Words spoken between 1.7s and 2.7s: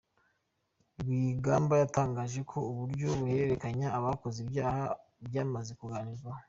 yatangaje ko